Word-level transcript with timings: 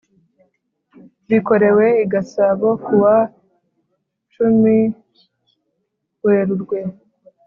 Bikorewe 1.29 1.85
i 2.03 2.05
Gasabo 2.11 2.69
kuwa 2.85 3.15
cumin, 4.33 4.87
werurwe. 6.23 6.79